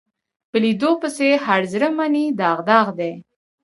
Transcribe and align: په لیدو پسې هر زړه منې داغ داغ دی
په 0.49 0.57
لیدو 0.63 0.91
پسې 1.01 1.27
هر 1.45 1.61
زړه 1.73 1.89
منې 1.97 2.25
داغ 2.39 2.57
داغ 2.69 2.87
دی 2.99 3.13